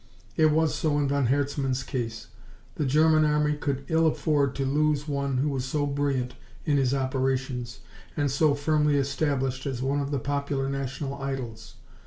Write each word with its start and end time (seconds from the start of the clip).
It 0.35 0.47
was 0.47 0.73
so 0.73 0.97
in 0.97 1.07
von 1.09 1.27
Herzmann's 1.27 1.83
case. 1.83 2.25
The 2.73 2.87
German 2.87 3.23
army 3.23 3.53
could 3.53 3.85
ill 3.87 4.07
afford 4.07 4.55
to 4.55 4.65
lose 4.65 5.07
one 5.07 5.37
who 5.37 5.49
was 5.49 5.63
so 5.63 5.85
brilliant 5.85 6.33
in 6.65 6.77
his 6.77 6.95
operations 6.95 7.81
and 8.17 8.31
so 8.31 8.55
firmly 8.55 8.97
established 8.97 9.67
as 9.67 9.83
one 9.83 9.99
of 9.99 10.09
the 10.09 10.17
popular 10.17 10.67
national 10.69 11.21
idols. 11.21 11.75